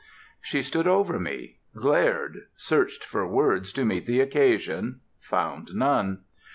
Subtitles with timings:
[0.41, 6.21] She stood over me; glared; searched for words to meet the occasion; found none.